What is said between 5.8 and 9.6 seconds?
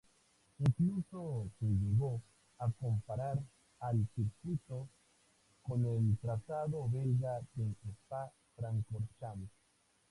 el trazado belga de Spa-Francorchamps.